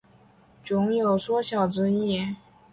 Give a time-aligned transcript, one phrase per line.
[0.65, 2.35] 酉有缩小之意。